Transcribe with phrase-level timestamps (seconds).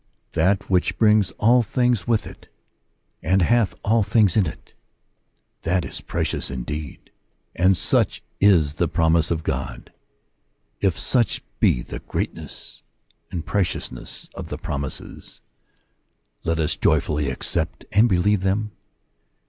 [0.31, 2.07] That which brings all things yo According to the Promise.
[2.07, 2.49] with it,
[3.33, 4.73] and hath all things in it,—
[5.61, 7.11] that is precious indeed,
[7.55, 9.93] and such is the promise of God.
[10.79, 12.81] If such be the greatness
[13.29, 15.39] and preciousness of the promises,
[16.43, 18.71] let us joyfully accept and believe them.